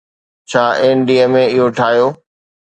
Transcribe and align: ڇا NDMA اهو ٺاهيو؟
ڇا 0.53 0.63
NDMA 0.97 1.43
اهو 1.53 1.67
ٺاهيو؟ 1.77 2.07